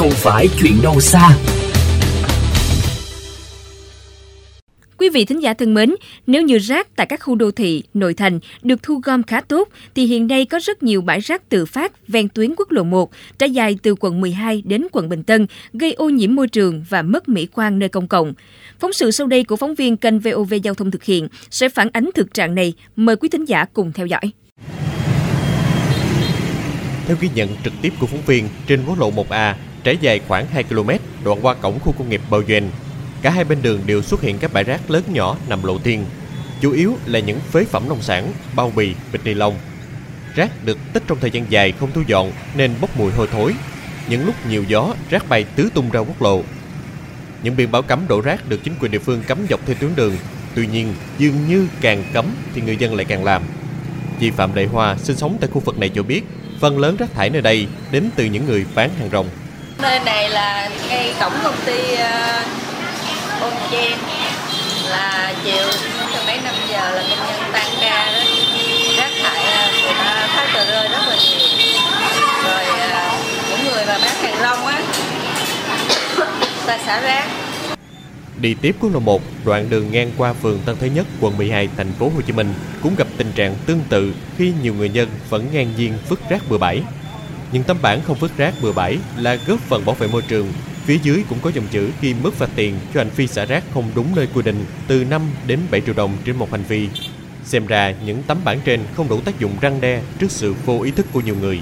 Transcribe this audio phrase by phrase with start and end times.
[0.00, 1.36] không phải chuyện đâu xa.
[4.98, 5.94] Quý vị thính giả thân mến,
[6.26, 9.68] nếu như rác tại các khu đô thị, nội thành được thu gom khá tốt,
[9.94, 13.10] thì hiện nay có rất nhiều bãi rác tự phát ven tuyến quốc lộ 1,
[13.38, 17.02] trải dài từ quận 12 đến quận Bình Tân, gây ô nhiễm môi trường và
[17.02, 18.34] mất mỹ quan nơi công cộng.
[18.78, 21.88] Phóng sự sau đây của phóng viên kênh VOV Giao thông thực hiện sẽ phản
[21.92, 22.72] ánh thực trạng này.
[22.96, 24.32] Mời quý thính giả cùng theo dõi.
[27.06, 30.46] Theo ghi nhận trực tiếp của phóng viên, trên quốc lộ 1A, trải dài khoảng
[30.46, 30.90] 2 km,
[31.24, 32.64] đoạn qua cổng khu công nghiệp Bào Doền,
[33.22, 36.04] cả hai bên đường đều xuất hiện các bãi rác lớn nhỏ nằm lộ thiên.
[36.60, 39.54] Chủ yếu là những phế phẩm nông sản, bao bì, bịch ni lông.
[40.34, 43.54] Rác được tích trong thời gian dài không thu dọn nên bốc mùi hôi thối.
[44.08, 46.42] Những lúc nhiều gió, rác bay tứ tung ra quốc lộ.
[47.42, 49.90] Những biển báo cấm đổ rác được chính quyền địa phương cấm dọc theo tuyến
[49.96, 50.16] đường.
[50.54, 53.42] Tuy nhiên, dường như càng cấm thì người dân lại càng làm.
[54.20, 56.22] Chị Phạm Đại Hoa sinh sống tại khu vực này cho biết,
[56.60, 59.28] phần lớn rác thải nơi đây đến từ những người bán hàng rong.
[59.82, 62.42] Nơi này là ngay cổng công ty ờ,
[63.36, 63.98] uh, Ongen
[64.88, 65.66] là chiều
[66.12, 68.20] từ mấy năm giờ là công nhân tan ca đó.
[68.98, 71.48] Rác thải ờ, người ta phát tờ rơi rất là nhiều.
[72.44, 73.20] Rồi uh,
[73.50, 74.82] những người mà bán hàng rong á
[76.66, 77.28] ta xả rác.
[78.40, 81.68] Đi tiếp quốc lộ 1, đoạn đường ngang qua phường Tân Thế Nhất, quận 12,
[81.76, 85.08] thành phố Hồ Chí Minh cũng gặp tình trạng tương tự khi nhiều người dân
[85.30, 86.82] vẫn ngang nhiên vứt rác bừa bãi.
[87.52, 90.52] Những tấm bảng không vứt rác bừa bãi là góp phần bảo vệ môi trường.
[90.84, 93.64] Phía dưới cũng có dòng chữ ghi mức phạt tiền cho hành vi xả rác
[93.74, 96.88] không đúng nơi quy định từ 5 đến 7 triệu đồng trên một hành vi.
[97.44, 100.80] Xem ra những tấm bảng trên không đủ tác dụng răng đe trước sự vô
[100.82, 101.60] ý thức của nhiều người.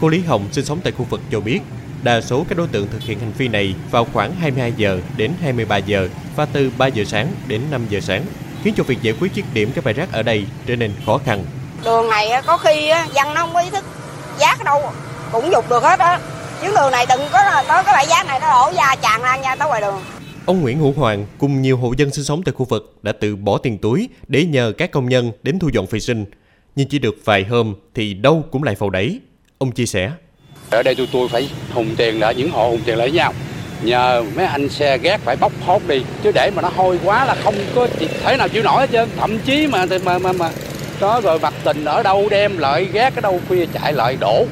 [0.00, 1.60] Cô Lý Hồng sinh sống tại khu vực cho biết
[2.04, 5.32] Đa số các đối tượng thực hiện hành vi này vào khoảng 22 giờ đến
[5.42, 8.24] 23 giờ và từ 3 giờ sáng đến 5 giờ sáng,
[8.62, 11.18] khiến cho việc giải quyết dứt điểm các bãi rác ở đây trở nên khó
[11.18, 11.44] khăn.
[11.84, 13.84] Đường này có khi dân nó không có ý thức
[14.80, 14.92] đâu
[15.32, 16.20] cũng dục được hết á.
[16.62, 19.40] Chứ đường này đừng có tới cái bãi rác này nó đổ ra tràn lan
[19.40, 20.00] nha tới ngoài đường.
[20.46, 23.36] Ông Nguyễn Hữu Hoàng cùng nhiều hộ dân sinh sống tại khu vực đã tự
[23.36, 26.24] bỏ tiền túi để nhờ các công nhân đến thu dọn vệ sinh.
[26.76, 29.20] Nhưng chỉ được vài hôm thì đâu cũng lại phầu đẩy.
[29.58, 30.10] Ông chia sẻ.
[30.70, 33.32] Ở đây tụi tôi phải hùng tiền lại những hộ hùng tiền lại với nhau
[33.82, 37.24] nhờ mấy anh xe ghét phải bóc hốt đi chứ để mà nó hôi quá
[37.24, 37.88] là không có
[38.24, 40.50] thể nào chịu nổi hết trơn thậm chí mà mà mà mà
[41.00, 44.46] đó rồi mặt tình ở đâu đem lợi ghét ở đâu khuya chạy lại đổ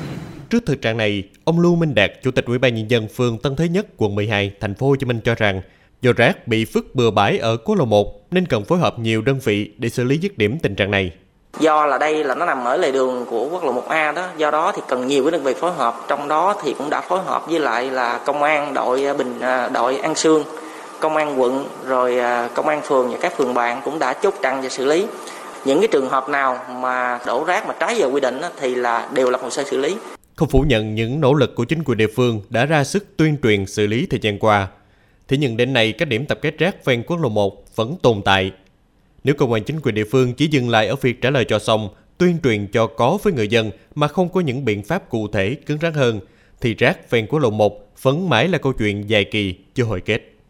[0.52, 3.38] Trước thực trạng này, ông Lưu Minh Đạt, Chủ tịch Ủy ban nhân dân phường
[3.38, 5.62] Tân Thế Nhất, quận 12, thành phố Hồ Chí Minh cho rằng
[6.02, 9.22] do rác bị vứt bừa bãi ở quốc lộ 1 nên cần phối hợp nhiều
[9.22, 11.12] đơn vị để xử lý dứt điểm tình trạng này.
[11.60, 14.50] Do là đây là nó nằm ở lề đường của quốc lộ 1A đó, do
[14.50, 17.20] đó thì cần nhiều cái đơn vị phối hợp, trong đó thì cũng đã phối
[17.24, 20.44] hợp với lại là công an đội à, Bình à, đội An Sương,
[21.00, 24.34] công an quận rồi à, công an phường và các phường bạn cũng đã chốt
[24.42, 25.06] chặn và xử lý.
[25.64, 29.08] Những cái trường hợp nào mà đổ rác mà trái giờ quy định thì là
[29.12, 29.96] đều lập hồ sơ xử lý.
[30.42, 33.36] Không phủ nhận những nỗ lực của chính quyền địa phương đã ra sức tuyên
[33.42, 34.68] truyền xử lý thời gian qua.
[35.28, 38.22] Thế nhưng đến nay các điểm tập kết rác ven quốc lộ 1 vẫn tồn
[38.24, 38.52] tại
[39.24, 41.58] nếu công an chính quyền địa phương chỉ dừng lại ở việc trả lời cho
[41.58, 41.88] xong,
[42.18, 45.54] tuyên truyền cho có với người dân mà không có những biện pháp cụ thể
[45.54, 46.20] cứng rắn hơn,
[46.60, 50.00] thì rác ven quốc lộ 1 vẫn mãi là câu chuyện dài kỳ chưa hồi
[50.00, 50.31] kết.